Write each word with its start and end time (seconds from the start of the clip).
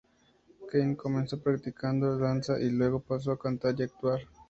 Kane 0.67 0.95
comenzó 0.97 1.39
practicando 1.43 2.17
danza 2.17 2.59
y 2.59 2.71
luego 2.71 3.01
pasó 3.01 3.33
a 3.33 3.37
cantar 3.39 3.75
y 3.77 3.83
actuar. 3.83 4.21